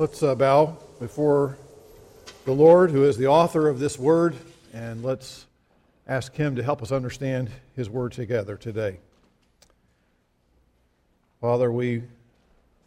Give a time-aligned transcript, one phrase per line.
[0.00, 1.58] Let's uh, bow before
[2.44, 4.36] the Lord, who is the author of this word,
[4.72, 5.46] and let's
[6.06, 9.00] ask Him to help us understand His word together today.
[11.40, 12.04] Father, we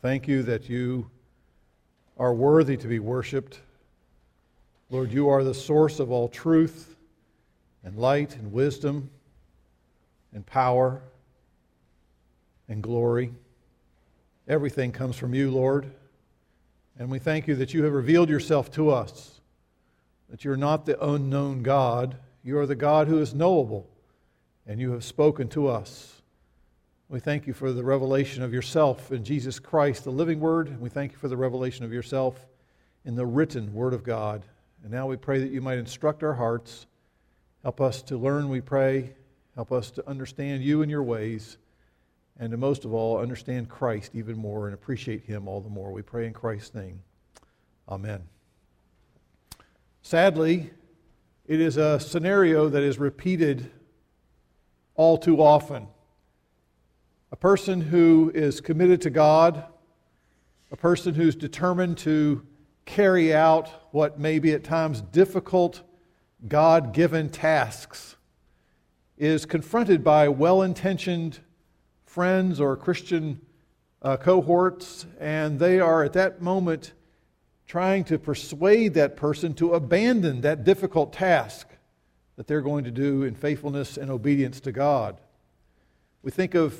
[0.02, 1.12] thank you that you
[2.18, 3.60] are worthy to be worshiped.
[4.90, 6.96] Lord, you are the source of all truth
[7.84, 9.10] and light and wisdom
[10.34, 11.02] and power
[12.70, 13.34] and glory.
[14.48, 15.92] Everything comes from you, Lord.
[17.02, 19.42] And we thank you that you have revealed yourself to us,
[20.30, 23.90] that you're not the unknown God, you are the God who is knowable,
[24.68, 26.22] and you have spoken to us.
[27.10, 30.80] We thank you for the revelation of yourself in Jesus Christ, the living Word.
[30.80, 32.46] We thank you for the revelation of yourself
[33.04, 34.46] in the written Word of God.
[34.84, 36.86] And now we pray that you might instruct our hearts.
[37.64, 39.16] Help us to learn, we pray.
[39.56, 41.58] Help us to understand you and your ways
[42.42, 45.92] and to most of all, understand Christ even more and appreciate Him all the more.
[45.92, 47.04] We pray in Christ's name.
[47.88, 48.24] Amen.
[50.02, 50.72] Sadly,
[51.46, 53.70] it is a scenario that is repeated
[54.96, 55.86] all too often.
[57.32, 59.64] A person who is committed to God,
[60.72, 62.44] a person who's determined to
[62.86, 65.84] carry out what may be at times difficult
[66.48, 68.16] God given tasks,
[69.16, 71.40] is confronted by well intentioned
[72.12, 73.40] friends or Christian
[74.02, 76.92] uh, cohorts, and they are at that moment
[77.66, 81.70] trying to persuade that person to abandon that difficult task
[82.36, 85.22] that they're going to do in faithfulness and obedience to God.
[86.22, 86.78] We think of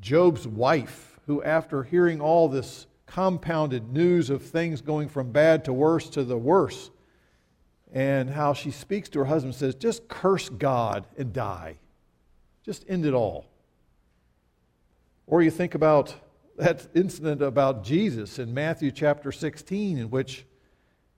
[0.00, 5.72] Job's wife, who, after hearing all this compounded news of things going from bad to
[5.72, 6.90] worse to the worse,
[7.92, 11.76] and how she speaks to her husband says, Just curse God and die.
[12.64, 13.51] Just end it all.
[15.32, 16.14] Or you think about
[16.58, 20.44] that incident about Jesus in Matthew chapter 16, in which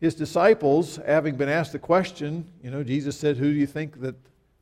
[0.00, 4.00] his disciples, having been asked the question, you know, Jesus said, Who do you think
[4.02, 4.14] that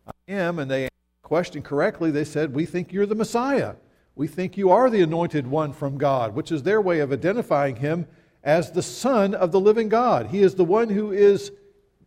[0.06, 0.59] I am?
[0.59, 0.89] And they the
[1.22, 2.10] question correctly.
[2.10, 3.75] They said, We think you're the Messiah.
[4.15, 7.77] We think you are the anointed one from God, which is their way of identifying
[7.77, 8.06] him
[8.43, 10.28] as the Son of the living God.
[10.28, 11.53] He is the one who is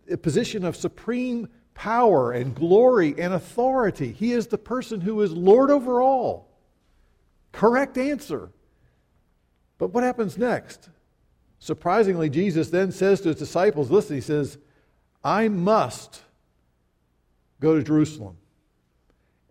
[0.09, 4.11] a position of supreme power and glory and authority.
[4.11, 6.44] He is the person who is Lord over all.
[7.55, 8.49] Correct answer.
[9.77, 10.89] But what happens next?
[11.59, 14.57] Surprisingly, Jesus then says to his disciples, listen, he says,
[15.23, 16.21] I must
[17.61, 18.35] go to Jerusalem.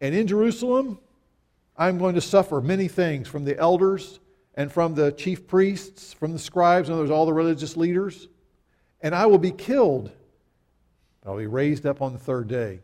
[0.00, 0.98] And in Jerusalem,
[1.78, 4.20] I'm going to suffer many things from the elders
[4.54, 8.28] and from the chief priests, from the scribes, and there's all the religious leaders.
[9.00, 10.12] And I will be killed.
[11.24, 12.80] I'll be raised up on the third day.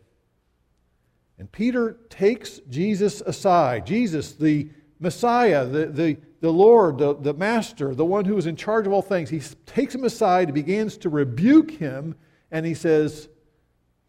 [1.39, 3.87] And Peter takes Jesus aside.
[3.87, 8.55] Jesus, the Messiah, the, the, the Lord, the, the Master, the one who is in
[8.55, 12.15] charge of all things, he takes him aside, begins to rebuke him,
[12.51, 13.29] and he says,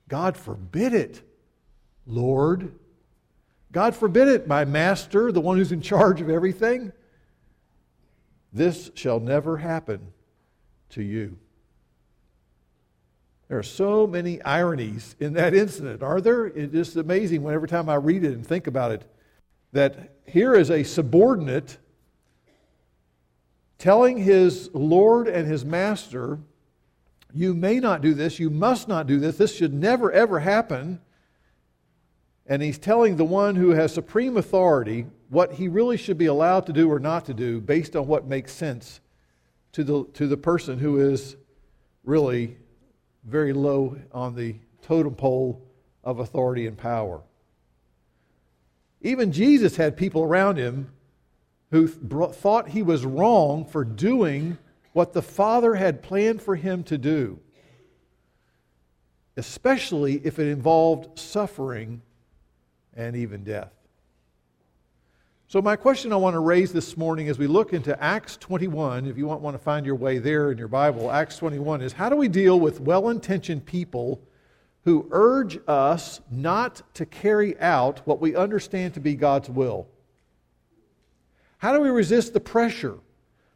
[0.10, 1.22] God forbid it,
[2.06, 2.74] Lord.
[3.72, 6.92] God forbid it, my Master, the one who's in charge of everything.
[8.52, 10.12] This shall never happen
[10.90, 11.38] to you.
[13.48, 16.48] There are so many ironies in that incident, are there?
[16.48, 19.06] It's just amazing when every time I read it and think about it
[19.72, 21.78] that here is a subordinate
[23.78, 26.40] telling his Lord and his master,
[27.34, 31.02] You may not do this, you must not do this, this should never, ever happen.
[32.46, 36.66] And he's telling the one who has supreme authority what he really should be allowed
[36.66, 39.00] to do or not to do based on what makes sense
[39.72, 41.38] to the, to the person who is
[42.04, 42.58] really
[43.24, 45.66] very low on the totem pole
[46.04, 47.22] of authority and power.
[49.02, 50.92] Even Jesus had people around him
[51.72, 54.58] who thought he was wrong for doing
[54.94, 57.40] what the Father had planned for him to do,
[59.38, 62.02] especially if it involved suffering
[62.94, 63.72] and even death.
[65.48, 69.06] So, my question I want to raise this morning as we look into Acts 21,
[69.06, 71.92] if you want, want to find your way there in your Bible, Acts 21 is
[71.94, 74.22] how do we deal with well intentioned people
[74.84, 79.88] who urge us not to carry out what we understand to be God's will?
[81.60, 82.98] How do we resist the pressure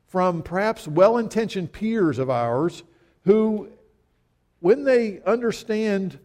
[0.07, 2.83] from perhaps well intentioned peers of ours
[3.23, 3.69] who,
[4.59, 6.19] when they understand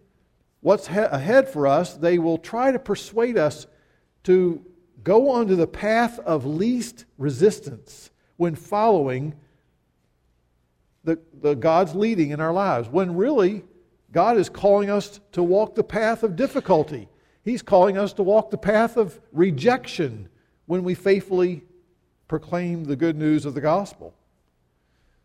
[0.60, 3.66] what's ahead for us, they will try to persuade us
[4.24, 4.64] to
[5.02, 9.34] go onto the path of least resistance when following
[11.04, 13.64] the, the God's leading in our lives, when really
[14.12, 17.08] God is calling us to walk the path of difficulty.
[17.44, 20.28] He's calling us to walk the path of rejection
[20.66, 21.62] when we faithfully
[22.28, 24.14] proclaim the good news of the gospel.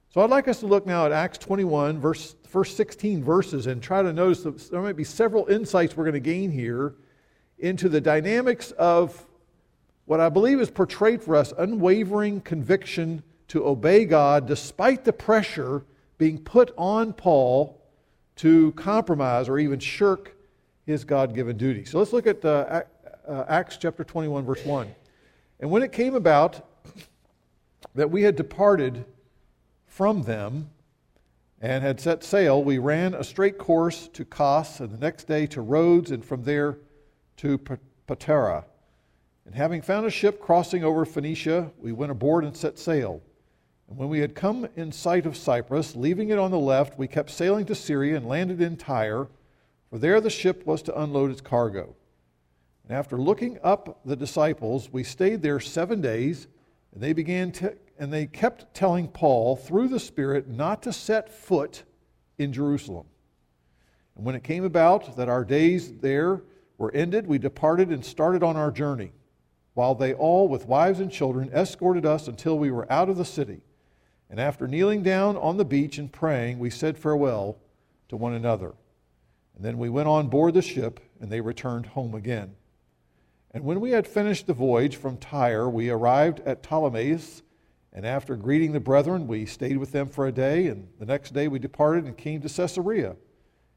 [0.09, 3.81] So I'd like us to look now at Acts 21, verse, first 16 verses, and
[3.81, 6.95] try to notice that there might be several insights we're going to gain here
[7.59, 9.25] into the dynamics of
[10.05, 15.83] what I believe is portrayed for us unwavering conviction to obey God despite the pressure
[16.17, 17.81] being put on Paul
[18.37, 20.35] to compromise or even shirk
[20.85, 21.85] his God given duty.
[21.85, 22.83] So let's look at uh,
[23.27, 24.93] uh, Acts chapter 21, verse 1.
[25.59, 26.67] And when it came about
[27.95, 29.05] that we had departed
[29.87, 30.69] from them
[31.61, 35.47] and had set sail, we ran a straight course to Kos, and the next day
[35.47, 36.77] to Rhodes, and from there
[37.37, 37.57] to
[38.07, 38.65] Patara.
[39.45, 43.21] And having found a ship crossing over Phoenicia, we went aboard and set sail.
[43.87, 47.07] And when we had come in sight of Cyprus, leaving it on the left, we
[47.07, 49.27] kept sailing to Syria and landed in Tyre,
[49.89, 51.95] for there the ship was to unload its cargo.
[52.87, 56.47] And after looking up the disciples, we stayed there seven days,
[56.93, 61.31] and they began to, and they kept telling Paul through the Spirit not to set
[61.31, 61.83] foot
[62.37, 63.05] in Jerusalem.
[64.15, 66.41] And when it came about that our days there
[66.77, 69.11] were ended, we departed and started on our journey,
[69.73, 73.25] while they all, with wives and children, escorted us until we were out of the
[73.25, 73.61] city.
[74.29, 77.57] And after kneeling down on the beach and praying, we said farewell
[78.09, 78.73] to one another.
[79.55, 82.55] And then we went on board the ship, and they returned home again.
[83.51, 87.41] And when we had finished the voyage from Tyre, we arrived at Ptolemais.
[87.93, 90.67] And after greeting the brethren, we stayed with them for a day.
[90.67, 93.15] And the next day we departed and came to Caesarea.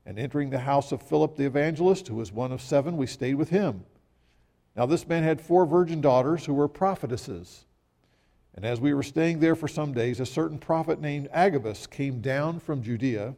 [0.05, 3.35] And entering the house of Philip the evangelist, who was one of seven, we stayed
[3.35, 3.85] with him.
[4.75, 7.67] Now this man had four virgin daughters who were prophetesses.
[8.59, 12.21] And as we were staying there for some days, a certain prophet named Agabus came
[12.21, 13.37] down from Judea.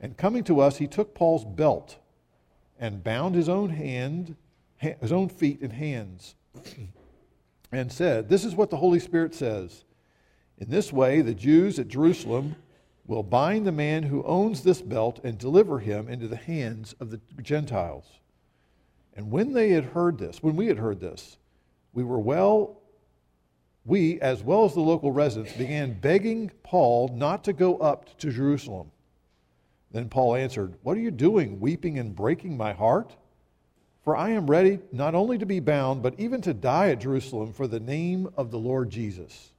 [0.00, 1.98] And coming to us, he took Paul's belt
[2.80, 4.34] and bound his own hand,
[4.78, 6.34] his own feet and hands,
[7.70, 9.84] and said, This is what the Holy Spirit says.
[10.58, 12.56] In this way, the Jews at Jerusalem
[13.06, 17.12] will bind the man who owns this belt and deliver him into the hands of
[17.12, 18.18] the Gentiles.
[19.14, 21.38] And when they had heard this, when we had heard this,
[21.92, 22.80] we were well
[23.84, 28.30] we, as well as the local residents, began begging Paul not to go up to
[28.30, 28.90] Jerusalem.
[29.92, 33.14] Then Paul answered, What are you doing, weeping and breaking my heart?
[34.02, 37.52] For I am ready not only to be bound, but even to die at Jerusalem
[37.52, 39.52] for the name of the Lord Jesus.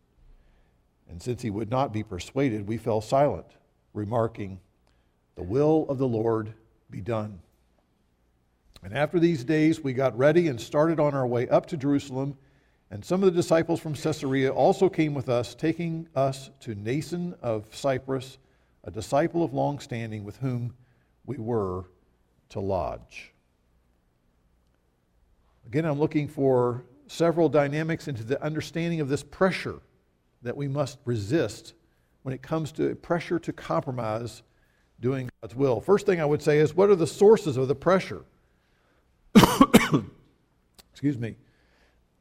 [1.10, 3.48] And since he would not be persuaded, we fell silent,
[3.94, 4.60] remarking,
[5.36, 6.54] The will of the Lord
[6.90, 7.40] be done.
[8.84, 12.38] And after these days, we got ready and started on our way up to Jerusalem.
[12.92, 17.38] And some of the disciples from Caesarea also came with us, taking us to Mnason
[17.42, 18.38] of Cyprus,
[18.84, 20.74] a disciple of long standing with whom
[21.26, 21.86] we were
[22.50, 23.32] to lodge.
[25.66, 29.80] Again, I'm looking for several dynamics into the understanding of this pressure
[30.44, 31.74] that we must resist
[32.22, 34.44] when it comes to pressure to compromise
[35.00, 35.82] doing God's will.
[35.82, 38.24] First thing I would say is what are the sources of the pressure?
[40.92, 41.36] Excuse me.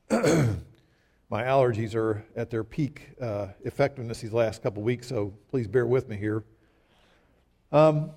[0.10, 5.86] my allergies are at their peak uh, effectiveness these last couple weeks, so please bear
[5.86, 6.44] with me here.
[7.72, 8.10] Um,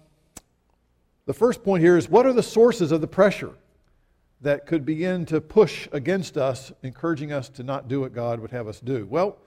[1.25, 3.51] the first point here is what are the sources of the pressure
[4.41, 8.51] that could begin to push against us, encouraging us to not do what God would
[8.51, 9.05] have us do?
[9.09, 9.37] Well,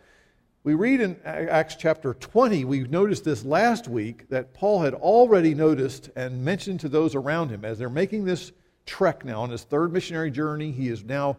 [0.62, 5.55] we read in Acts chapter 20, we noticed this last week, that Paul had already
[5.55, 8.53] noticed and mentioned to those around him as they're making this
[8.84, 10.70] trek now on his third missionary journey.
[10.70, 11.38] He is now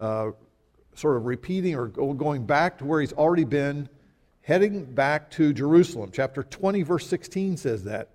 [0.00, 3.88] sort of repeating or going back to where he's already been,
[4.42, 6.10] heading back to Jerusalem.
[6.12, 8.10] Chapter 20, verse 16 says that.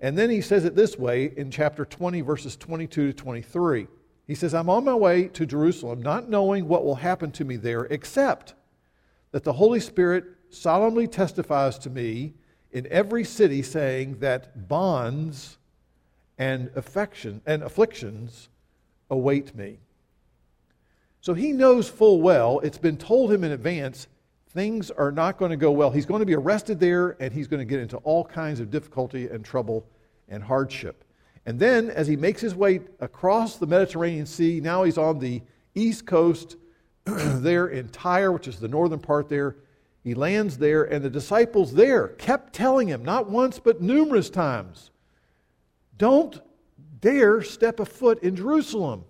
[0.00, 3.86] And then he says it this way in chapter 20, verses 22 to 23.
[4.26, 7.56] He says, I'm on my way to Jerusalem, not knowing what will happen to me
[7.56, 8.54] there, except
[9.30, 12.34] that the Holy Spirit solemnly testifies to me
[12.72, 15.58] in every city, saying that bonds
[16.38, 18.48] and affection and afflictions
[19.08, 19.78] await me.
[21.26, 24.06] So he knows full well, it's been told him in advance,
[24.50, 25.90] things are not going to go well.
[25.90, 28.70] He's going to be arrested there and he's going to get into all kinds of
[28.70, 29.88] difficulty and trouble
[30.28, 31.02] and hardship.
[31.44, 35.42] And then, as he makes his way across the Mediterranean Sea, now he's on the
[35.74, 36.58] east coast
[37.06, 39.56] there in Tyre, which is the northern part there.
[40.04, 44.92] He lands there, and the disciples there kept telling him, not once, but numerous times,
[45.98, 46.40] don't
[47.00, 49.04] dare step a foot in Jerusalem.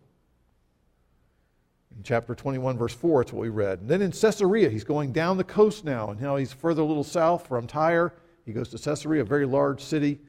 [1.97, 3.81] In chapter 21, verse 4, it's what we read.
[3.81, 6.85] And then in Caesarea, he's going down the coast now, and now he's further a
[6.85, 8.13] little south from Tyre.
[8.45, 10.21] He goes to Caesarea, a very large city.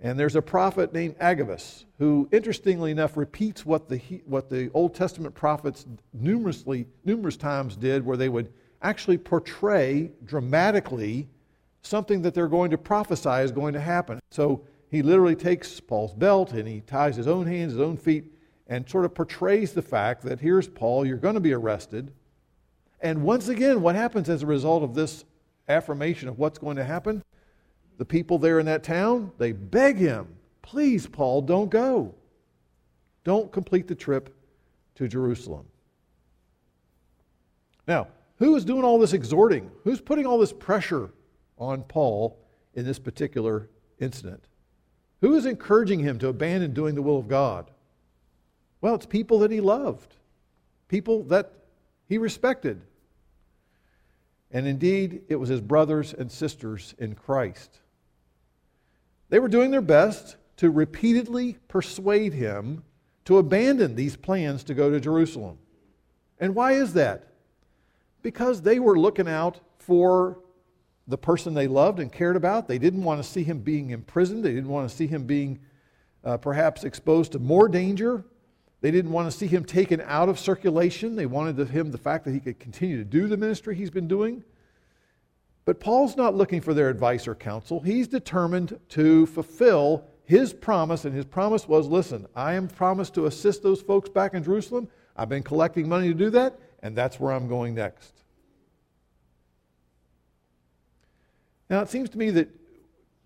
[0.00, 4.94] And there's a prophet named Agabus who, interestingly enough, repeats what the, what the Old
[4.94, 8.52] Testament prophets numerously, numerous times did, where they would
[8.82, 11.28] actually portray dramatically
[11.82, 14.20] something that they're going to prophesy is going to happen.
[14.30, 18.32] So he literally takes Paul's belt and he ties his own hands, his own feet,
[18.68, 22.12] and sort of portrays the fact that here's Paul, you're going to be arrested.
[23.00, 25.24] And once again, what happens as a result of this
[25.68, 27.22] affirmation of what's going to happen?
[27.96, 32.14] The people there in that town, they beg him, please, Paul, don't go.
[33.24, 34.34] Don't complete the trip
[34.96, 35.66] to Jerusalem.
[37.86, 39.70] Now, who is doing all this exhorting?
[39.84, 41.10] Who's putting all this pressure
[41.56, 42.38] on Paul
[42.74, 44.44] in this particular incident?
[45.20, 47.70] Who is encouraging him to abandon doing the will of God?
[48.80, 50.14] Well, it's people that he loved,
[50.88, 51.52] people that
[52.08, 52.80] he respected.
[54.50, 57.80] And indeed, it was his brothers and sisters in Christ.
[59.28, 62.82] They were doing their best to repeatedly persuade him
[63.26, 65.58] to abandon these plans to go to Jerusalem.
[66.40, 67.28] And why is that?
[68.22, 70.38] Because they were looking out for
[71.06, 72.68] the person they loved and cared about.
[72.68, 75.58] They didn't want to see him being imprisoned, they didn't want to see him being
[76.24, 78.24] uh, perhaps exposed to more danger.
[78.80, 81.16] They didn't want to see him taken out of circulation.
[81.16, 84.08] They wanted him the fact that he could continue to do the ministry he's been
[84.08, 84.44] doing.
[85.64, 87.80] But Paul's not looking for their advice or counsel.
[87.80, 93.26] He's determined to fulfill his promise, and his promise was listen, I am promised to
[93.26, 94.88] assist those folks back in Jerusalem.
[95.16, 98.12] I've been collecting money to do that, and that's where I'm going next.
[101.68, 102.48] Now, it seems to me that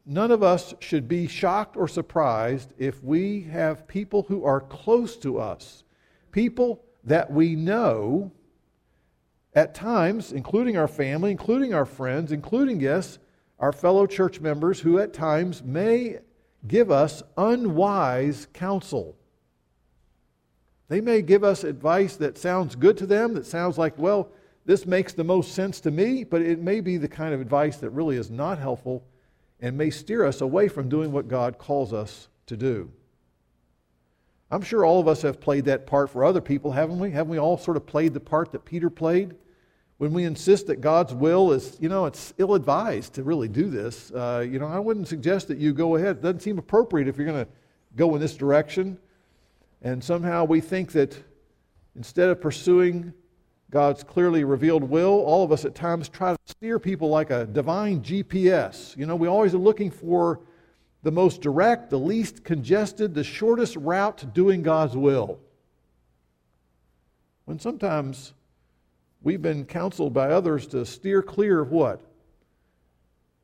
[0.04, 5.16] none of us should be shocked or surprised if we have people who are close
[5.18, 5.85] to us,
[6.32, 8.32] people that we know
[9.54, 13.18] at times, including our family, including our friends, including, yes,
[13.59, 16.18] our fellow church members who at times may
[16.66, 19.16] give us unwise counsel.
[20.88, 24.30] They may give us advice that sounds good to them, that sounds like, well,
[24.64, 27.78] this makes the most sense to me, but it may be the kind of advice
[27.78, 29.04] that really is not helpful
[29.62, 32.92] and may steer us away from doing what God calls us to do.
[34.50, 37.12] I'm sure all of us have played that part for other people, haven't we?
[37.12, 39.35] Haven't we all sort of played the part that Peter played?
[40.02, 43.71] when we insist that God's will is, you know, it's ill advised to really do
[43.71, 44.11] this.
[44.11, 46.16] Uh, you know, I wouldn't suggest that you go ahead.
[46.16, 47.50] It doesn't seem appropriate if you're going to
[47.95, 48.99] go in this direction.
[49.81, 51.16] And somehow we think that
[51.95, 53.14] instead of pursuing
[53.73, 57.47] God's clearly revealed will, all of us at times try to steer people like a
[57.47, 58.95] divine GPS.
[58.99, 60.41] You know, we always are looking for
[61.02, 65.41] the most direct, the least congested, the shortest route to doing God's will.
[67.47, 68.35] When sometimes
[69.23, 72.02] we've been counseled by others to steer clear of what?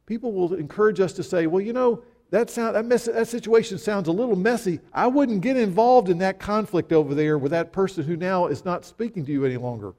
[0.04, 3.78] People will encourage us to say, well, you know, that, sound, that, mess, that situation
[3.78, 4.80] sounds a little messy.
[4.92, 8.66] I wouldn't get involved in that conflict over there with that person who now is
[8.66, 9.94] not speaking to you any longer.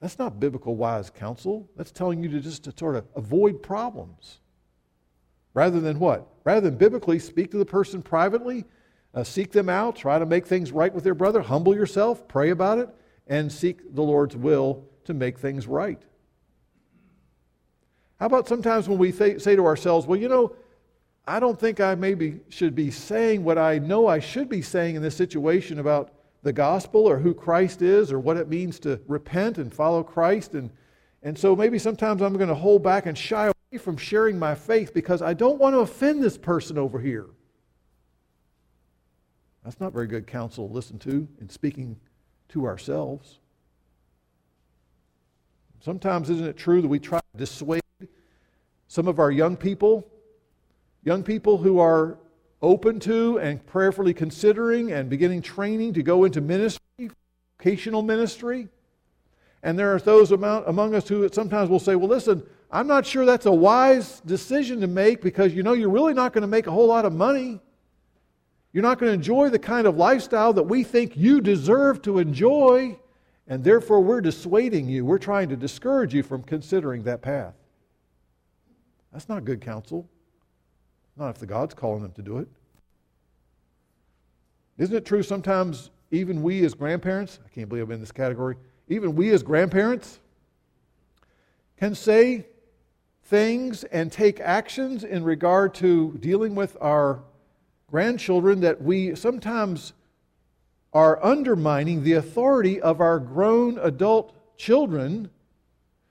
[0.00, 1.68] That's not biblical wise counsel.
[1.76, 4.38] That's telling you to just to sort of avoid problems.
[5.54, 6.28] Rather than what?
[6.44, 8.64] Rather than biblically speak to the person privately,
[9.14, 12.50] uh, seek them out, try to make things right with their brother, humble yourself, pray
[12.50, 12.88] about it,
[13.26, 16.00] and seek the Lord's will to make things right.
[18.20, 20.54] How about sometimes when we th- say to ourselves, well, you know,
[21.26, 24.96] I don't think I maybe should be saying what I know I should be saying
[24.96, 29.00] in this situation about the gospel or who Christ is or what it means to
[29.06, 30.54] repent and follow Christ.
[30.54, 30.70] And,
[31.22, 34.54] and so maybe sometimes I'm going to hold back and shy away from sharing my
[34.54, 37.26] faith because I don't want to offend this person over here.
[39.64, 41.96] That's not very good counsel to listen to in speaking
[42.50, 43.40] to ourselves.
[45.80, 47.82] Sometimes, isn't it true that we try to dissuade
[48.88, 50.10] some of our young people,
[51.04, 52.18] young people who are
[52.60, 57.10] open to and prayerfully considering and beginning training to go into ministry,
[57.58, 58.68] vocational ministry?
[59.62, 63.24] And there are those among us who sometimes will say, well, listen, I'm not sure
[63.24, 66.66] that's a wise decision to make because you know you're really not going to make
[66.66, 67.60] a whole lot of money.
[68.72, 72.18] You're not going to enjoy the kind of lifestyle that we think you deserve to
[72.18, 72.98] enjoy,
[73.48, 75.04] and therefore we're dissuading you.
[75.06, 77.54] We're trying to discourage you from considering that path.
[79.12, 80.08] That's not good counsel.
[81.18, 82.48] Not if the God's calling them to do it.
[84.78, 88.56] Isn't it true sometimes even we as grandparents, I can't believe I'm in this category,
[88.88, 90.20] even we as grandparents
[91.76, 92.46] can say
[93.24, 97.20] things and take actions in regard to dealing with our
[97.90, 99.92] grandchildren that we sometimes
[100.92, 105.28] are undermining the authority of our grown adult children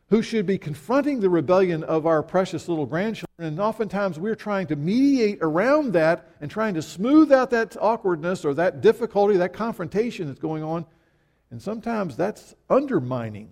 [0.10, 3.28] who should be confronting the rebellion of our precious little grandchildren.
[3.40, 8.46] And oftentimes we're trying to mediate around that and trying to smooth out that awkwardness
[8.46, 10.86] or that difficulty, that confrontation that's going on.
[11.52, 13.50] And sometimes that's undermining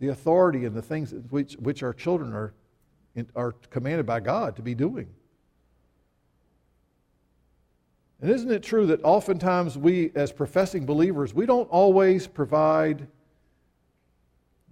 [0.00, 2.54] the authority and the things which, which our children are
[3.36, 5.08] are commanded by God to be doing.
[8.20, 13.06] And isn't it true that oftentimes we, as professing believers, we don't always provide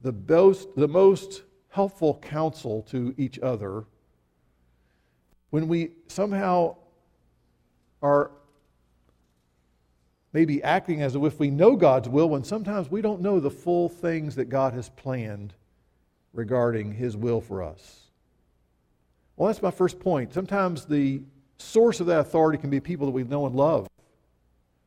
[0.02, 3.85] the most, the most helpful counsel to each other
[5.50, 6.76] when we somehow
[8.02, 8.30] are
[10.32, 13.88] maybe acting as if we know God's will when sometimes we don't know the full
[13.88, 15.52] things that God has planned
[16.32, 18.00] regarding His will for us.
[19.37, 20.32] Well, that's my first point.
[20.32, 21.23] Sometimes the
[21.59, 23.88] source of that authority can be people that we know and love.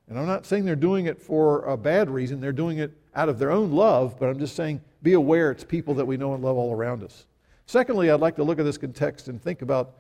[0.07, 3.29] And I'm not saying they're doing it for a bad reason, they're doing it out
[3.29, 6.33] of their own love, but I'm just saying be aware it's people that we know
[6.33, 7.27] and love all around us.
[7.67, 9.97] Secondly, I'd like to look at this context and think about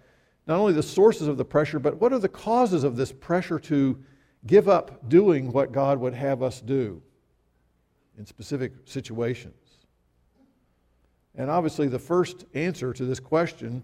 [0.47, 3.59] not only the sources of the pressure, but what are the causes of this pressure
[3.59, 4.03] to
[4.45, 7.01] give up doing what God would have us do
[8.17, 9.53] in specific situations?
[11.35, 13.83] And obviously, the first answer to this question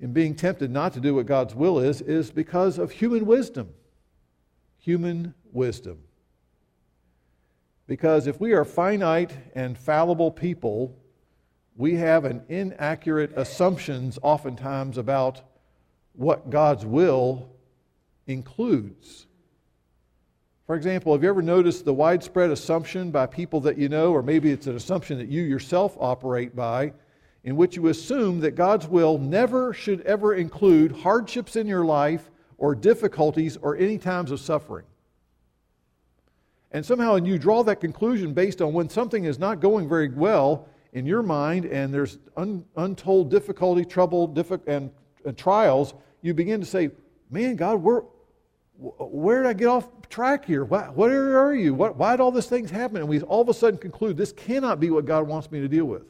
[0.00, 3.68] in being tempted not to do what God's will is, is because of human wisdom.
[4.80, 5.98] Human wisdom.
[7.88, 10.94] Because if we are finite and fallible people,
[11.74, 15.40] we have an inaccurate assumptions oftentimes about
[16.12, 17.48] what God's will
[18.26, 19.26] includes.
[20.66, 24.22] For example, have you ever noticed the widespread assumption by people that you know, or
[24.22, 26.92] maybe it's an assumption that you yourself operate by,
[27.42, 32.30] in which you assume that God's will never should ever include hardships in your life
[32.58, 34.84] or difficulties or any times of suffering?
[36.72, 40.08] And somehow, and you draw that conclusion based on when something is not going very
[40.08, 44.90] well in your mind and there's un, untold difficulty, trouble, diffi- and,
[45.24, 46.90] and trials, you begin to say,
[47.30, 48.04] Man, God, where,
[48.78, 50.64] where did I get off track here?
[50.64, 51.74] Why, where are you?
[51.74, 52.98] What, why did all these things happen?
[52.98, 55.68] And we all of a sudden conclude this cannot be what God wants me to
[55.68, 56.04] deal with.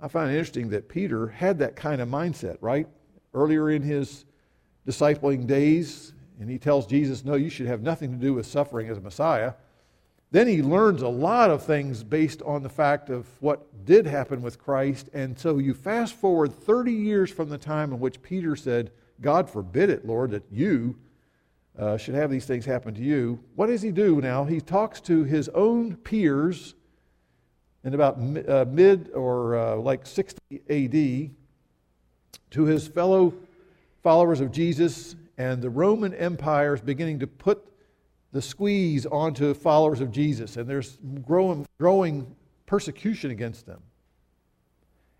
[0.00, 2.86] I find it interesting that Peter had that kind of mindset, right?
[3.32, 4.26] Earlier in his
[4.86, 8.88] discipling days, and he tells Jesus, No, you should have nothing to do with suffering
[8.88, 9.54] as a Messiah.
[10.30, 14.42] Then he learns a lot of things based on the fact of what did happen
[14.42, 15.08] with Christ.
[15.14, 19.48] And so you fast forward 30 years from the time in which Peter said, God
[19.48, 20.96] forbid it, Lord, that you
[21.78, 23.38] uh, should have these things happen to you.
[23.54, 24.42] What does he do now?
[24.44, 26.74] He talks to his own peers
[27.84, 28.16] in about
[28.48, 31.30] uh, mid or uh, like 60 AD
[32.50, 33.34] to his fellow
[34.02, 37.66] followers of Jesus and the Roman Empire is beginning to put
[38.32, 42.34] the squeeze onto followers of Jesus, and there's growing, growing
[42.66, 43.80] persecution against them.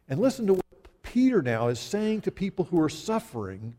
[0.08, 3.76] And listen to what Peter now is saying to people who are suffering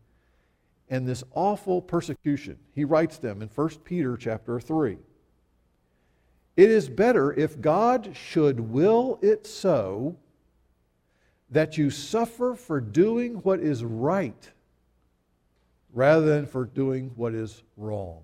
[0.88, 2.58] and this awful persecution.
[2.74, 4.96] He writes them in 1 Peter chapter 3.
[6.56, 10.16] It is better if God should will it so
[11.50, 14.50] that you suffer for doing what is right
[15.92, 18.22] rather than for doing what is wrong.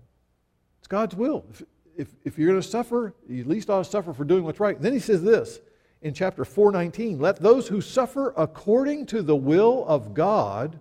[0.78, 1.44] It's God's will.
[1.50, 1.62] If,
[1.96, 4.60] if, if you're going to suffer, you at least ought to suffer for doing what's
[4.60, 4.80] right.
[4.80, 5.60] then he says this
[6.02, 10.78] in chapter 419 Let those who suffer according to the will of God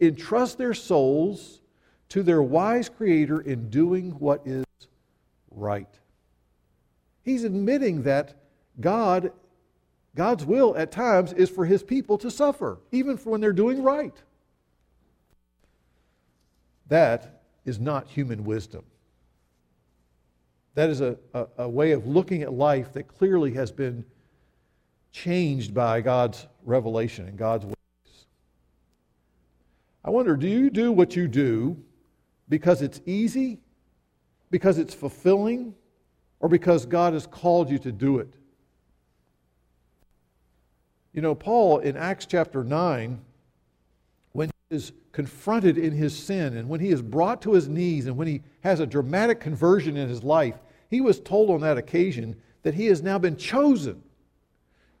[0.00, 1.60] entrust their souls
[2.10, 4.64] to their wise Creator in doing what is
[5.50, 5.88] right.
[7.22, 8.34] He's admitting that
[8.80, 9.32] God,
[10.14, 14.14] God's will at times is for his people to suffer, even when they're doing right.
[16.88, 18.84] That is not human wisdom.
[20.74, 24.04] That is a, a, a, way of looking at life that clearly has been
[25.12, 27.74] changed by God's revelation and God's ways.
[30.04, 31.76] I wonder do you do what you do
[32.48, 33.60] because it's easy,
[34.50, 35.74] because it's fulfilling,
[36.40, 38.34] or because God has called you to do it?
[41.12, 43.20] You know, Paul in Acts chapter 9
[44.74, 48.26] is confronted in his sin and when he is brought to his knees and when
[48.26, 50.56] he has a dramatic conversion in his life,
[50.90, 54.02] he was told on that occasion that he has now been chosen.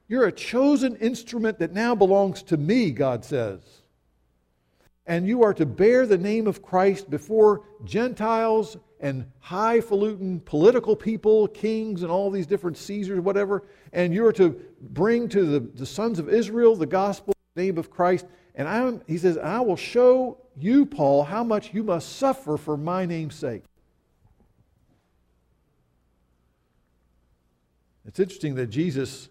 [0.08, 3.60] You're a chosen instrument that now belongs to me, God says.
[5.06, 11.46] And you are to bear the name of Christ before Gentiles and highfalutin political people,
[11.48, 13.64] kings, and all these different Caesars, whatever.
[13.92, 17.76] And you are to bring to the, the sons of Israel the gospel, the name
[17.76, 18.26] of Christ.
[18.54, 22.76] And I'm, he says, I will show you, Paul, how much you must suffer for
[22.76, 23.64] my name's sake.
[28.06, 29.28] It's interesting that Jesus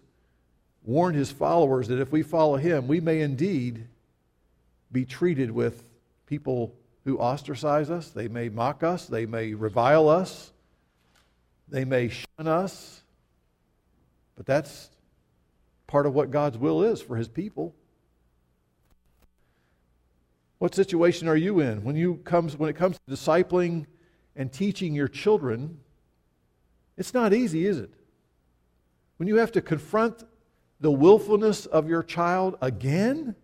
[0.84, 3.86] warned his followers that if we follow him, we may indeed
[4.92, 5.88] be treated with
[6.26, 8.10] people who ostracize us.
[8.10, 9.06] They may mock us.
[9.06, 10.52] They may revile us.
[11.68, 13.02] They may shun us.
[14.36, 14.90] But that's
[15.86, 17.74] part of what God's will is for his people.
[20.64, 23.84] What situation are you in when you comes when it comes to discipling
[24.34, 25.78] and teaching your children?
[26.96, 27.90] It's not easy, is it?
[29.18, 30.24] When you have to confront
[30.80, 33.36] the willfulness of your child again,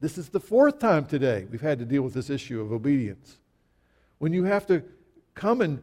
[0.00, 3.38] this is the fourth time today we've had to deal with this issue of obedience.
[4.18, 4.82] When you have to
[5.34, 5.80] come and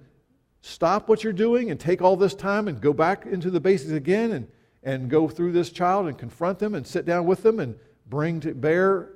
[0.62, 3.92] stop what you're doing and take all this time and go back into the basics
[3.92, 4.48] again and,
[4.84, 7.76] and go through this child and confront them and sit down with them and
[8.08, 9.15] bring to bear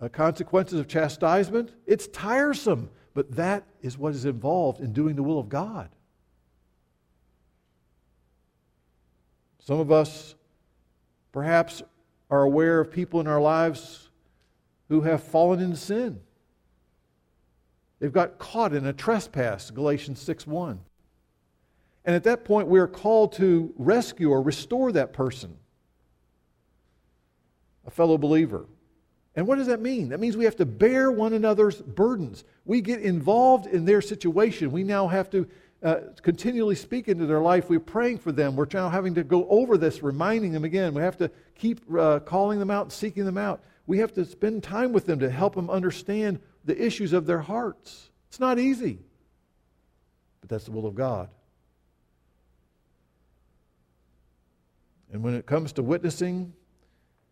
[0.00, 1.72] uh, consequences of chastisement.
[1.86, 5.88] It's tiresome, but that is what is involved in doing the will of God.
[9.58, 10.34] Some of us
[11.32, 11.82] perhaps
[12.30, 14.10] are aware of people in our lives
[14.88, 16.20] who have fallen into sin.
[17.98, 20.80] They've got caught in a trespass, Galatians 6 1.
[22.04, 25.56] And at that point, we are called to rescue or restore that person,
[27.84, 28.66] a fellow believer.
[29.36, 30.08] And what does that mean?
[30.08, 32.44] That means we have to bear one another's burdens.
[32.64, 34.72] We get involved in their situation.
[34.72, 35.46] We now have to
[35.82, 37.68] uh, continually speak into their life.
[37.68, 38.56] We're praying for them.
[38.56, 40.94] We're now having to go over this, reminding them again.
[40.94, 43.62] We have to keep uh, calling them out, seeking them out.
[43.86, 47.40] We have to spend time with them to help them understand the issues of their
[47.40, 48.10] hearts.
[48.28, 49.00] It's not easy,
[50.40, 51.28] but that's the will of God.
[55.12, 56.54] And when it comes to witnessing,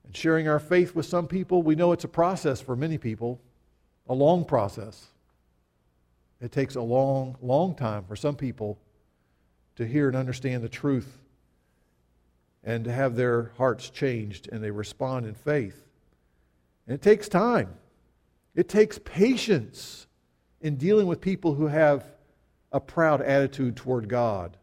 [0.04, 3.40] and sharing our faith with some people, we know it's a process for many people,
[4.08, 5.06] a long process.
[6.40, 8.78] It takes a long, long time for some people
[9.76, 11.18] to hear and understand the truth
[12.62, 15.86] and to have their hearts changed and they respond in faith.
[16.86, 17.74] And it takes time,
[18.54, 20.06] it takes patience
[20.60, 22.04] in dealing with people who have
[22.72, 24.56] a proud attitude toward God,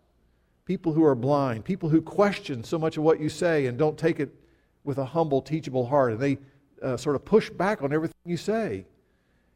[0.66, 3.98] people who are blind, people who question so much of what you say and don't
[3.98, 4.36] take it
[4.84, 6.38] with a humble, teachable heart, and they
[6.82, 8.86] uh, sort of push back on everything you say.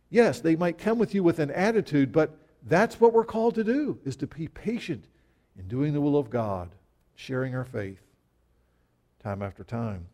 [0.09, 3.63] Yes, they might come with you with an attitude, but that's what we're called to
[3.63, 5.05] do, is to be patient
[5.57, 6.69] in doing the will of God,
[7.15, 8.01] sharing our faith
[9.23, 10.05] time after time.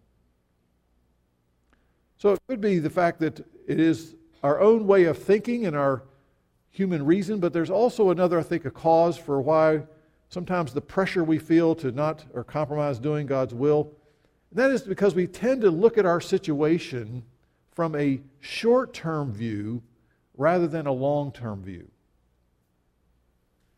[2.17, 5.75] So it could be the fact that it is our own way of thinking and
[5.75, 6.03] our
[6.69, 9.83] human reason, but there's also another, I think, a cause for why
[10.29, 13.91] sometimes the pressure we feel to not or compromise doing God's will
[14.51, 17.23] and that is because we tend to look at our situation
[17.71, 19.81] from a short term view
[20.37, 21.87] rather than a long term view.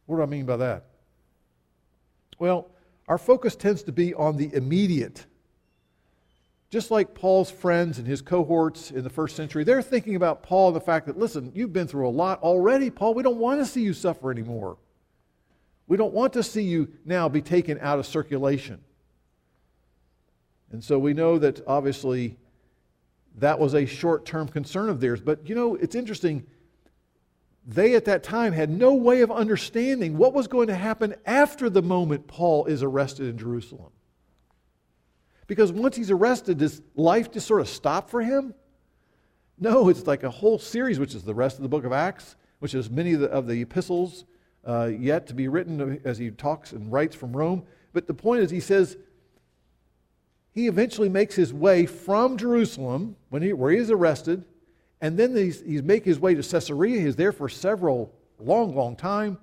[0.07, 0.86] What do I mean by that?
[2.39, 2.69] Well,
[3.07, 5.25] our focus tends to be on the immediate.
[6.69, 10.69] Just like Paul's friends and his cohorts in the first century, they're thinking about Paul
[10.69, 13.13] and the fact that, listen, you've been through a lot already, Paul.
[13.13, 14.77] We don't want to see you suffer anymore.
[15.86, 18.81] We don't want to see you now be taken out of circulation.
[20.73, 22.36] And so we know that obviously
[23.38, 25.21] that was a short term concern of theirs.
[25.21, 26.45] But you know, it's interesting.
[27.65, 31.69] They at that time had no way of understanding what was going to happen after
[31.69, 33.91] the moment Paul is arrested in Jerusalem.
[35.45, 38.55] Because once he's arrested, does life just sort of stop for him?
[39.59, 42.36] No, it's like a whole series, which is the rest of the book of Acts,
[42.59, 44.25] which is many of the, of the epistles
[44.65, 47.63] uh, yet to be written as he talks and writes from Rome.
[47.93, 48.97] But the point is, he says,
[50.53, 54.45] he eventually makes his way from Jerusalem, when he, where he is arrested,
[55.01, 57.01] and then he's, he's making his way to Caesarea.
[57.01, 59.37] He's there for several, long, long time.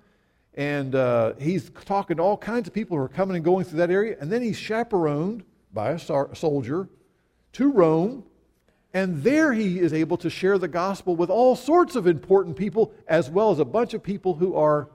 [0.55, 3.79] And uh, he's talking to all kinds of people who are coming and going through
[3.79, 4.17] that area.
[4.21, 6.89] And then he's chaperoned by a soldier
[7.53, 8.25] to Rome.
[8.95, 12.93] And there he is able to share the gospel with all sorts of important people,
[13.07, 14.89] as well as a bunch of people who are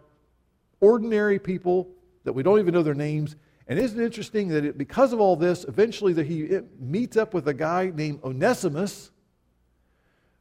[0.81, 1.89] ordinary people
[2.23, 3.35] that we don't even know their names.
[3.67, 7.33] And isn't it interesting that it, because of all this, eventually that he meets up
[7.33, 9.11] with a guy named Onesimus,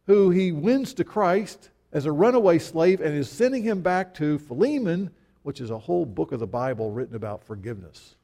[0.06, 4.38] who he wins to Christ as a runaway slave and is sending him back to
[4.38, 5.10] Philemon,
[5.42, 8.16] which is a whole book of the Bible written about forgiveness.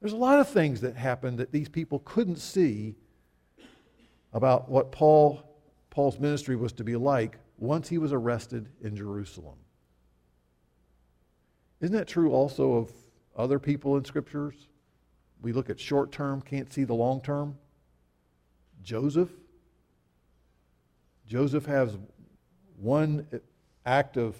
[0.00, 2.96] There's a lot of things that happened that these people couldn't see
[4.32, 5.42] about what Paul,
[5.90, 9.56] Paul's ministry was to be like once he was arrested in Jerusalem.
[11.80, 12.92] Isn't that true also of
[13.38, 14.54] other people in scriptures.
[15.40, 17.56] We look at short term, can't see the long term.
[18.82, 19.30] Joseph.
[21.26, 21.96] Joseph has
[22.80, 23.26] one
[23.86, 24.36] act of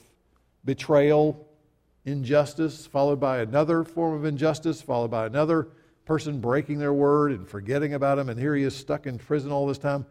[0.65, 1.49] betrayal,
[2.05, 5.69] injustice, followed by another form of injustice, followed by another
[6.05, 9.53] person breaking their word and forgetting about him, and here he is stuck in prison
[9.53, 10.07] all this time.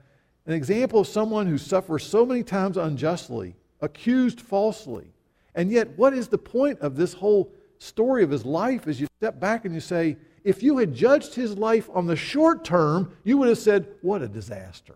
[0.46, 5.08] An example of someone who suffers so many times unjustly, accused falsely.
[5.56, 9.08] And yet, what is the point of this whole story of his life is you
[9.18, 13.12] step back and you say, if you had judged his life on the short term,
[13.24, 14.96] you would have said, What a disaster.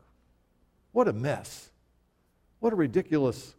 [0.94, 1.72] What a mess.
[2.60, 3.56] What a ridiculous.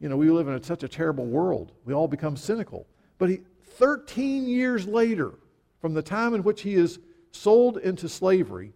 [0.00, 1.72] You know, we live in such a terrible world.
[1.84, 2.86] We all become cynical.
[3.18, 3.40] But he,
[3.78, 5.34] 13 years later,
[5.80, 6.98] from the time in which he is
[7.32, 8.72] sold into slavery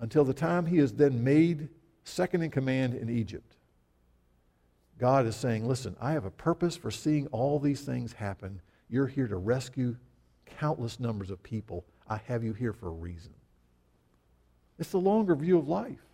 [0.00, 1.68] until the time he is then made
[2.04, 3.56] second in command in Egypt,
[5.00, 8.60] God is saying, Listen, I have a purpose for seeing all these things happen.
[8.90, 9.96] You're here to rescue
[10.58, 11.86] countless numbers of people.
[12.06, 13.32] I have you here for a reason.
[14.78, 16.04] It's the longer view of life.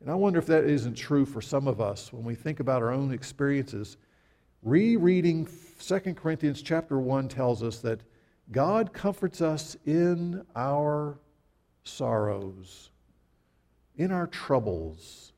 [0.00, 2.82] And I wonder if that isn't true for some of us when we think about
[2.82, 3.96] our own experiences.
[4.62, 5.48] Rereading
[5.80, 8.00] 2 Corinthians chapter 1 tells us that
[8.52, 11.18] God comforts us in our
[11.84, 12.90] sorrows,
[13.96, 15.32] in our troubles,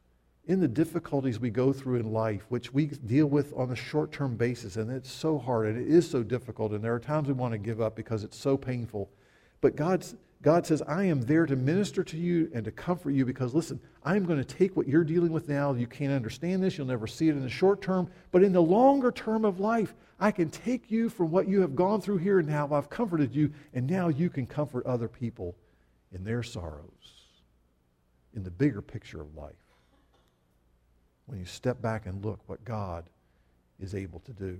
[0.49, 4.11] in the difficulties we go through in life, which we deal with on a short
[4.11, 4.77] term basis.
[4.77, 6.73] And it's so hard and it is so difficult.
[6.73, 9.11] And there are times we want to give up because it's so painful.
[9.61, 13.27] But God's, God says, I am there to minister to you and to comfort you
[13.27, 15.75] because, listen, I'm going to take what you're dealing with now.
[15.75, 16.79] You can't understand this.
[16.79, 18.11] You'll never see it in the short term.
[18.31, 21.77] But in the longer term of life, I can take you from what you have
[21.77, 22.73] gone through here and now.
[22.73, 25.57] I've comforted you, and now you can comfort other people
[26.11, 27.27] in their sorrows,
[28.35, 29.68] in the bigger picture of life
[31.29, 33.05] when you step back and look what God
[33.79, 34.59] is able to do.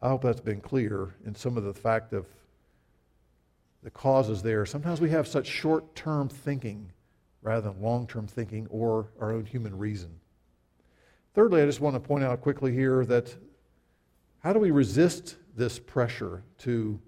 [0.00, 2.26] I hope that's been clear in some of the fact of
[3.82, 4.64] the causes there.
[4.64, 6.92] Sometimes we have such short term thinking
[7.42, 10.10] rather than long term thinking or our own human reason.
[11.34, 13.34] Thirdly, I just want to point out quickly here that
[14.40, 17.00] how do we resist this pressure to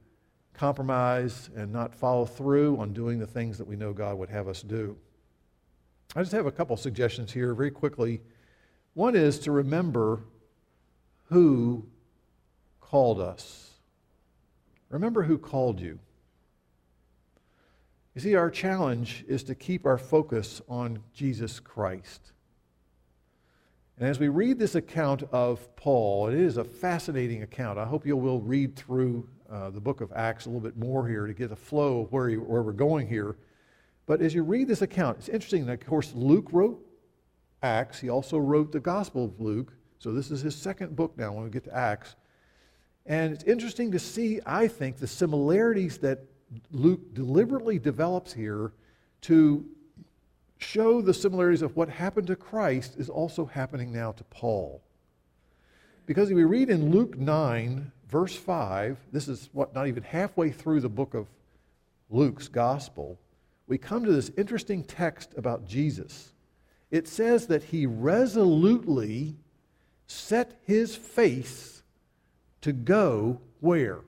[0.55, 4.48] compromise and not follow through on doing the things that we know God would have
[4.48, 4.96] us do?
[6.16, 8.20] I just have a couple suggestions here very quickly.
[8.94, 10.20] One is to remember
[11.29, 11.87] who
[12.81, 13.70] called us.
[14.88, 16.01] Remember who called you.
[18.16, 22.33] You see, our challenge is to keep our focus on Jesus Christ.
[23.96, 27.79] And as we read this account of Paul, it is a fascinating account.
[27.79, 31.07] I hope you will read through uh, the book of Acts a little bit more
[31.07, 33.37] here to get a flow of where, you, where we're going here.
[34.11, 36.85] But as you read this account, it's interesting that, of course, Luke wrote
[37.62, 38.01] Acts.
[38.01, 39.73] He also wrote the Gospel of Luke.
[40.01, 42.16] So this is his second book now when we get to Acts.
[43.07, 46.25] And it's interesting to see, I think, the similarities that
[46.73, 48.73] Luke deliberately develops here
[49.20, 49.64] to
[50.59, 54.83] show the similarities of what happened to Christ is also happening now to Paul.
[56.07, 60.51] Because if we read in Luke 9, verse 5, this is what, not even halfway
[60.51, 61.29] through the book of
[62.11, 63.16] Luke's gospel
[63.70, 66.33] we come to this interesting text about Jesus.
[66.90, 69.37] It says that he resolutely
[70.09, 71.85] set his face
[72.62, 74.00] to go where?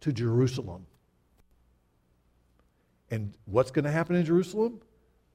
[0.00, 0.86] To Jerusalem.
[3.12, 4.80] And what's going to happen in Jerusalem?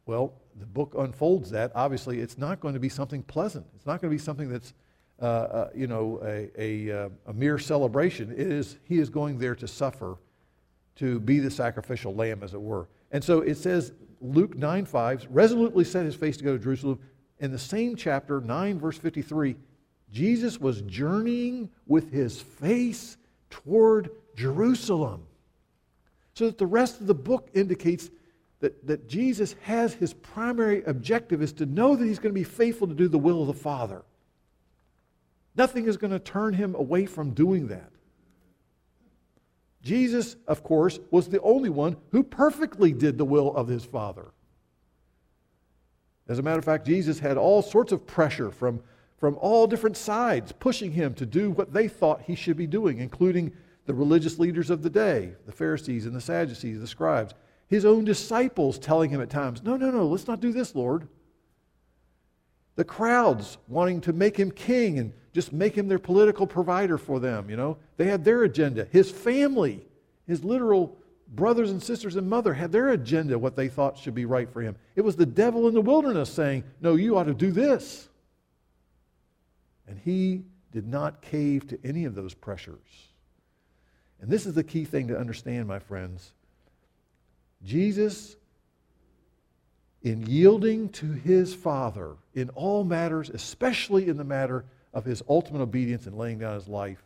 [0.05, 1.71] Well, the book unfolds that.
[1.75, 3.65] Obviously, it's not going to be something pleasant.
[3.73, 4.73] It's not going to be something that's,
[5.21, 8.31] uh, uh, you know, a, a, uh, a mere celebration.
[8.33, 10.17] It is, he is going there to suffer,
[10.97, 12.89] to be the sacrificial lamb, as it were.
[13.11, 16.99] And so it says, Luke 9 5, resolutely set his face to go to Jerusalem.
[17.39, 19.55] In the same chapter, 9 verse 53,
[20.11, 23.17] Jesus was journeying with his face
[23.49, 25.25] toward Jerusalem.
[26.33, 28.09] So that the rest of the book indicates
[28.59, 32.43] that, that Jesus has his primary objective is to know that he's going to be
[32.43, 34.03] faithful to do the will of the Father.
[35.55, 37.91] Nothing is going to turn him away from doing that.
[39.87, 44.33] Jesus, of course, was the only one who perfectly did the will of his Father.
[46.27, 48.81] As a matter of fact, Jesus had all sorts of pressure from,
[49.17, 52.97] from all different sides pushing him to do what they thought he should be doing,
[52.97, 53.53] including
[53.85, 57.33] the religious leaders of the day, the Pharisees and the Sadducees, the scribes.
[57.69, 61.07] His own disciples telling him at times, No, no, no, let's not do this, Lord.
[62.77, 67.19] The crowds wanting to make him king and just make him their political provider for
[67.19, 67.77] them, you know.
[67.97, 68.87] They had their agenda.
[68.91, 69.83] His family,
[70.27, 70.95] his literal
[71.27, 74.61] brothers and sisters and mother had their agenda, what they thought should be right for
[74.61, 74.75] him.
[74.95, 78.07] It was the devil in the wilderness saying, No, you ought to do this.
[79.87, 83.09] And he did not cave to any of those pressures.
[84.21, 86.31] And this is the key thing to understand, my friends.
[87.63, 88.35] Jesus,
[90.07, 95.61] in yielding to his Father in all matters, especially in the matter of his ultimate
[95.61, 97.03] obedience and laying down his life,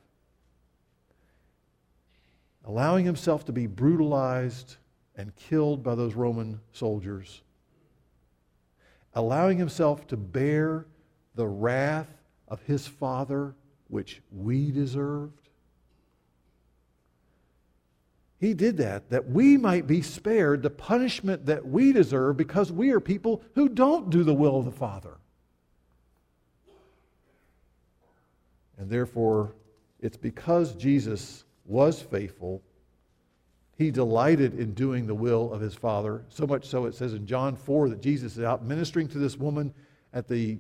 [2.66, 4.76] allowing himself to be brutalized
[5.16, 7.42] and killed by those Roman soldiers,
[9.16, 10.86] allowing himself to bear
[11.34, 12.10] the wrath
[12.48, 13.56] of his Father
[13.88, 15.41] which we deserved?
[18.42, 22.90] He did that, that we might be spared the punishment that we deserve because we
[22.90, 25.18] are people who don't do the will of the Father.
[28.80, 29.54] And therefore,
[30.00, 32.64] it's because Jesus was faithful,
[33.78, 36.24] he delighted in doing the will of his Father.
[36.30, 39.38] So much so, it says in John 4 that Jesus is out ministering to this
[39.38, 39.72] woman
[40.14, 40.58] at the,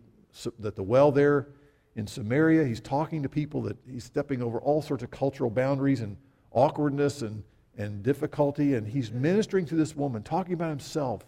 [0.63, 1.48] at the well there
[1.96, 2.63] in Samaria.
[2.63, 6.15] He's talking to people that he's stepping over all sorts of cultural boundaries and
[6.52, 7.41] awkwardness and,
[7.82, 8.76] and difficulty.
[8.76, 11.26] And he's ministering to this woman, talking about himself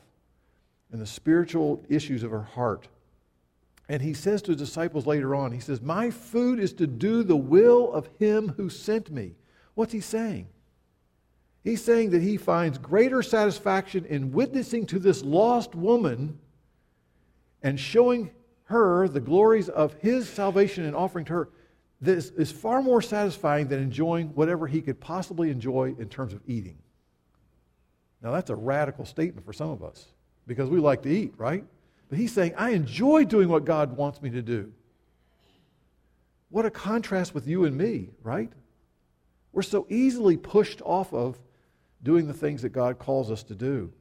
[0.91, 2.87] and the spiritual issues of her heart.
[3.89, 7.23] And he says to his disciples later on, he says, My food is to do
[7.23, 9.35] the will of him who sent me.
[9.73, 10.47] What's he saying?
[11.63, 16.39] He's saying that he finds greater satisfaction in witnessing to this lost woman
[17.61, 18.31] and showing
[18.65, 21.49] her the glories of his salvation and offering to her.
[22.03, 26.41] This is far more satisfying than enjoying whatever he could possibly enjoy in terms of
[26.45, 26.77] eating.
[28.21, 30.07] Now, that's a radical statement for some of us
[30.45, 31.63] because we like to eat, right?
[32.09, 34.73] But he's saying, I enjoy doing what God wants me to do.
[36.49, 38.51] What a contrast with you and me, right?
[39.53, 41.39] We're so easily pushed off of
[42.03, 43.93] doing the things that God calls us to do.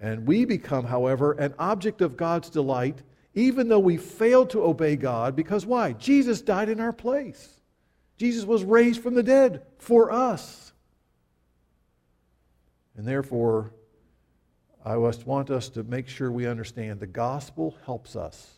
[0.00, 2.98] And we become, however, an object of God's delight,
[3.36, 5.92] even though we fail to obey God, because why?
[5.92, 7.60] Jesus died in our place.
[8.16, 10.72] Jesus was raised from the dead for us.
[12.96, 13.72] And therefore,
[14.84, 18.54] I just want us to make sure we understand the gospel helps us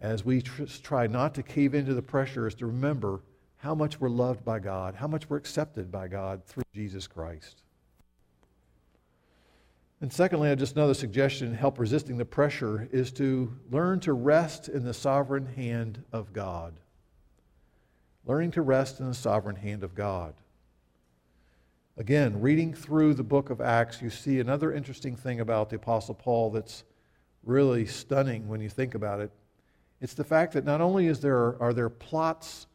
[0.00, 3.20] as we tr- try not to cave into the pressure is to remember
[3.58, 7.62] how much we're loved by God, how much we're accepted by God through Jesus Christ.
[10.00, 14.68] And secondly, just another suggestion to help resisting the pressure is to learn to rest
[14.68, 16.74] in the sovereign hand of God.
[18.26, 20.34] Learning to rest in the sovereign hand of God.
[21.96, 26.14] Again, reading through the book of Acts, you see another interesting thing about the Apostle
[26.14, 26.84] Paul that's
[27.42, 29.30] really stunning when you think about it.
[30.02, 32.66] It's the fact that not only is there, are there plots,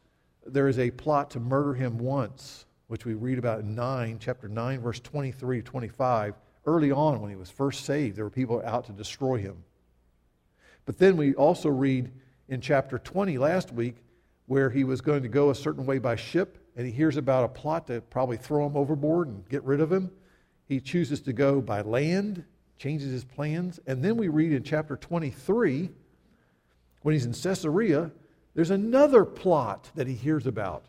[0.44, 4.48] there is a plot to murder him once, which we read about in 9, chapter
[4.48, 6.34] 9, verse 23 to 25.
[6.64, 9.64] Early on, when he was first saved, there were people out to destroy him.
[10.84, 12.10] But then we also read
[12.48, 13.96] in chapter 20 last week
[14.46, 17.44] where he was going to go a certain way by ship and he hears about
[17.44, 20.10] a plot to probably throw him overboard and get rid of him.
[20.66, 22.44] He chooses to go by land,
[22.78, 23.78] changes his plans.
[23.86, 25.90] And then we read in chapter 23,
[27.02, 28.10] when he's in Caesarea,
[28.54, 30.84] there's another plot that he hears about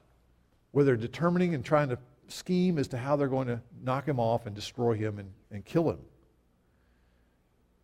[0.72, 1.98] where they're determining and trying to
[2.34, 5.63] scheme as to how they're going to knock him off and destroy him and, and
[5.63, 6.00] kill him.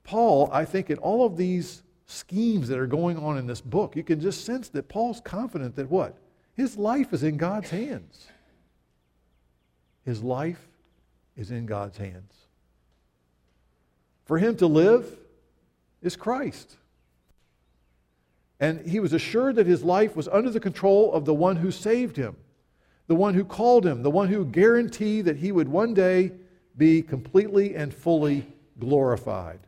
[0.04, 3.96] Paul, I think, in all of these schemes that are going on in this book,
[3.96, 6.18] you can just sense that Paul's confident that what?
[6.56, 8.28] His life is in God's hands.
[10.04, 10.68] His life
[11.38, 12.34] is in God's hands.
[14.26, 15.18] For him to live
[16.02, 16.76] is Christ.
[18.60, 21.72] And he was assured that his life was under the control of the one who
[21.72, 22.36] saved him,
[23.10, 26.32] the one who called him, the one who guaranteed that he would one day
[26.78, 28.46] be completely and fully
[28.78, 29.60] glorified.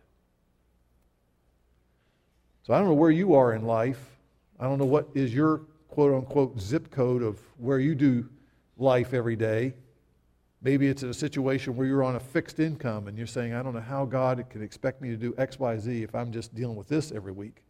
[2.62, 4.00] So I don't know where you are in life.
[4.60, 8.30] I don't know what is your quote unquote zip code of where you do
[8.78, 9.74] life every day.
[10.62, 13.74] Maybe it's a situation where you're on a fixed income and you're saying, I don't
[13.74, 16.76] know how God can expect me to do X, Y, Z if I'm just dealing
[16.76, 17.64] with this every week.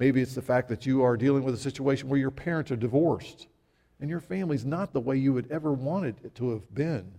[0.00, 2.76] Maybe it's the fact that you are dealing with a situation where your parents are
[2.76, 3.46] divorced
[4.00, 7.10] and your family's not the way you would ever wanted it to have been.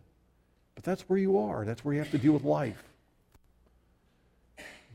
[0.75, 1.65] But that's where you are.
[1.65, 2.83] That's where you have to deal with life.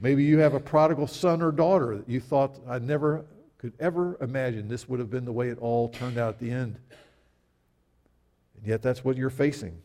[0.01, 3.25] Maybe you have a prodigal son or daughter that you thought, I never
[3.59, 6.51] could ever imagine this would have been the way it all turned out at the
[6.51, 6.79] end.
[8.57, 9.81] And yet, that's what you're facing.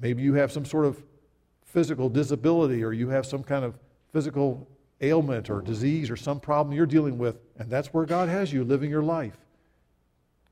[0.00, 1.02] Maybe you have some sort of
[1.64, 3.74] physical disability, or you have some kind of
[4.12, 4.68] physical
[5.00, 8.64] ailment or disease or some problem you're dealing with, and that's where God has you
[8.64, 9.36] living your life.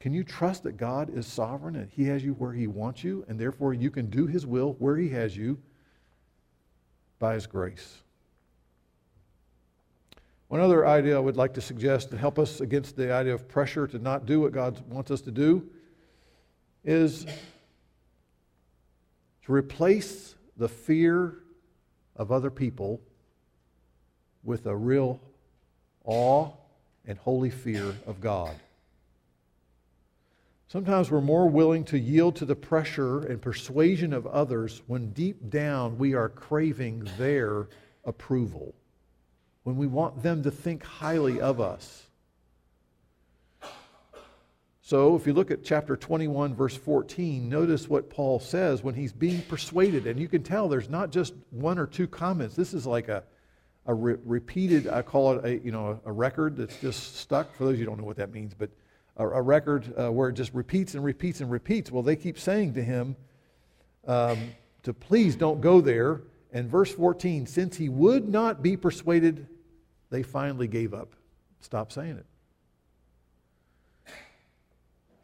[0.05, 3.25] Can you trust that God is sovereign and He has you where He wants you,
[3.27, 5.57] and therefore you can do His will where He has you
[7.19, 8.03] by His grace?
[10.49, 13.49] One other idea I would like to suggest to help us against the idea of
[13.49, 15.67] pressure to not do what God wants us to do
[16.85, 17.25] is
[19.47, 21.39] to replace the fear
[22.15, 23.01] of other people
[24.43, 25.19] with a real
[26.05, 26.51] awe
[27.07, 28.55] and holy fear of God.
[30.75, 35.49] Sometimes we're more willing to yield to the pressure and persuasion of others when deep
[35.49, 37.68] down we are craving their
[38.05, 38.75] approval.
[39.62, 42.09] when we want them to think highly of us.
[44.83, 49.12] So, if you look at chapter 21, verse 14, notice what Paul says when he's
[49.12, 50.09] being persuaded.
[50.09, 52.57] And you can tell there's not just one or two comments.
[52.57, 53.22] This is like a,
[53.87, 57.55] a re- repeated, I call it a, you know, a, record that's just stuck.
[57.55, 58.70] For those of you who don't know what that means, but
[59.17, 61.91] a, a record uh, where it just repeats and repeats and repeats.
[61.91, 63.17] Well, they keep saying to him
[64.07, 64.39] um,
[64.83, 66.23] to please don't go there.
[66.53, 69.49] And verse 14, since he would not be persuaded,
[70.11, 71.15] they finally gave up.
[71.61, 72.27] Stop saying it.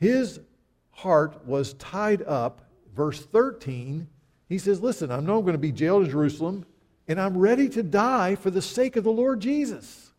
[0.01, 0.41] His
[0.91, 2.62] heart was tied up.
[2.97, 4.09] Verse 13,
[4.49, 6.66] he says, Listen, I know I'm going to be jailed in Jerusalem,
[7.07, 10.09] and I'm ready to die for the sake of the Lord Jesus.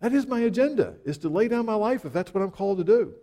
[0.00, 2.78] That is my agenda, is to lay down my life if that's what I'm called
[2.78, 3.14] to do.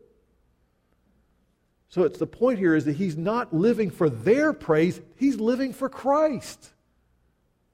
[1.88, 5.71] So it's the point here is that he's not living for their praise, he's living
[5.71, 6.71] for Christ.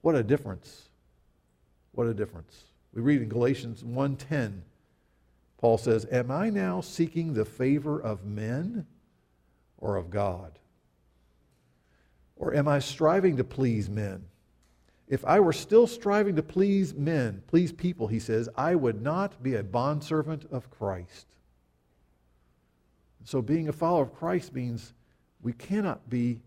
[0.02, 0.88] What a difference.
[1.92, 2.64] What a difference.
[2.94, 4.62] We read in Galatians 1:10
[5.62, 8.84] Paul says, Am I now seeking the favor of men
[9.78, 10.58] or of God?
[12.34, 14.24] Or am I striving to please men?
[15.08, 19.42] If I were still striving to please men, please people, he says, I would not
[19.42, 21.26] be a bondservant of Christ.
[23.24, 24.94] So being a follower of Christ means
[25.42, 26.40] we cannot be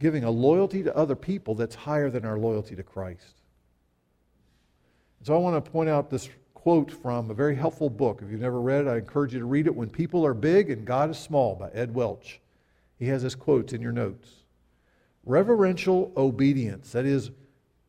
[0.00, 3.40] giving a loyalty to other people that's higher than our loyalty to Christ.
[5.22, 8.20] So I want to point out this quote from a very helpful book.
[8.22, 10.70] If you've never read it, I encourage you to read it When People Are Big
[10.70, 12.40] and God is Small by Ed Welch.
[12.98, 14.30] He has his quotes in your notes.
[15.24, 17.30] Reverential obedience, that is,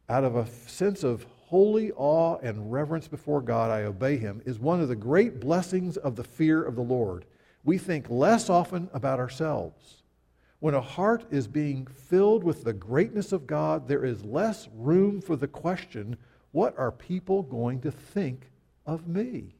[0.10, 4.60] out of a sense of holy awe and reverence before God, I obey him, is
[4.60, 7.26] one of the great blessings of the fear of the Lord.
[7.64, 10.04] We think less often about ourselves.
[10.60, 15.22] When a heart is being filled with the greatness of God, there is less room
[15.22, 16.18] for the question
[16.52, 18.50] what are people going to think
[18.86, 19.56] of me.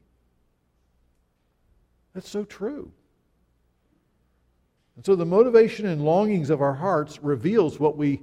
[2.14, 2.90] That's so true.
[4.96, 8.20] And so the motivation and longings of our hearts reveals what we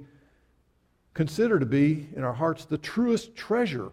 [1.16, 3.90] consider to be in our hearts the truest treasure.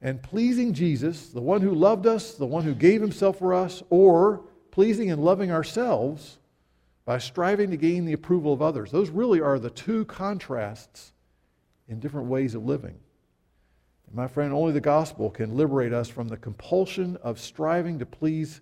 [0.00, 3.82] And pleasing Jesus, the one who loved us, the one who gave himself for us,
[3.90, 6.38] or pleasing and loving ourselves
[7.04, 8.92] by striving to gain the approval of others.
[8.92, 11.12] Those really are the two contrasts
[11.88, 12.94] in different ways of living.
[14.12, 18.60] My friend, only the gospel can liberate us from the compulsion of striving to please,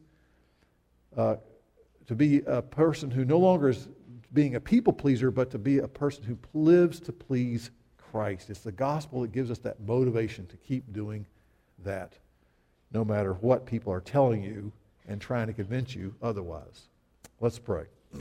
[1.19, 1.37] uh,
[2.07, 3.89] to be a person who no longer is
[4.35, 8.51] being a people pleaser, but to be a person who lives to please Christ.
[8.51, 11.25] It's the gospel that gives us that motivation to keep doing
[11.85, 12.13] that,
[12.93, 14.73] no matter what people are telling you
[15.09, 16.89] and trying to convince you otherwise.
[17.41, 17.85] Let's pray.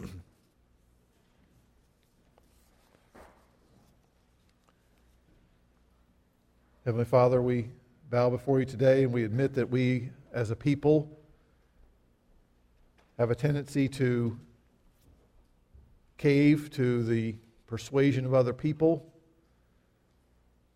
[6.86, 7.70] Heavenly Father, we
[8.10, 11.10] bow before you today and we admit that we, as a people,
[13.18, 14.38] have a tendency to
[16.24, 17.36] cave to the
[17.68, 19.06] persuasion of other people,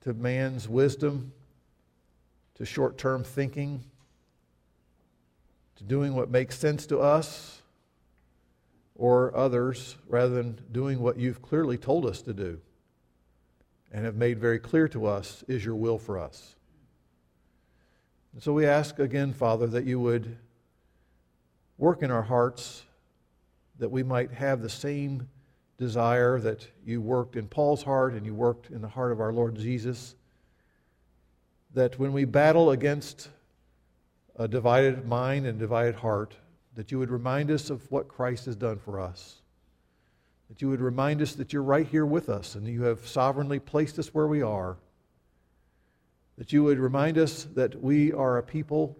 [0.01, 1.31] to man's wisdom,
[2.53, 3.81] to short term thinking,
[5.77, 7.61] to doing what makes sense to us
[8.93, 12.59] or others rather than doing what you've clearly told us to do
[13.93, 16.57] and have made very clear to us is your will for us.
[18.33, 20.37] And so we ask again, Father, that you would
[21.77, 22.83] work in our hearts
[23.79, 25.29] that we might have the same
[25.77, 29.31] desire that you worked in Paul's heart and you worked in the heart of our
[29.31, 30.15] Lord Jesus.
[31.73, 33.29] That when we battle against
[34.35, 36.35] a divided mind and divided heart,
[36.75, 39.41] that you would remind us of what Christ has done for us
[40.49, 43.59] that you would remind us that you're right here with us and you have sovereignly
[43.59, 44.77] placed us where we are.
[46.37, 48.97] That you would remind us that we are a people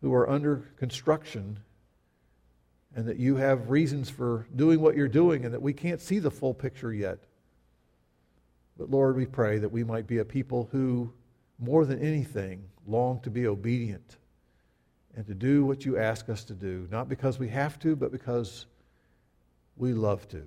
[0.00, 1.60] who are under construction
[2.96, 6.18] and that you have reasons for doing what you're doing and that we can't see
[6.18, 7.18] the full picture yet.
[8.78, 11.12] But Lord, we pray that we might be a people who,
[11.58, 14.16] more than anything, long to be obedient
[15.14, 18.12] and to do what you ask us to do, not because we have to, but
[18.12, 18.64] because
[19.76, 20.42] we love to.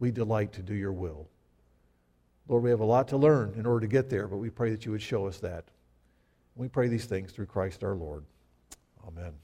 [0.00, 1.28] We delight to do your will.
[2.48, 4.70] Lord, we have a lot to learn in order to get there, but we pray
[4.70, 5.66] that you would show us that.
[6.56, 8.24] We pray these things through Christ our Lord.
[9.06, 9.34] Amen.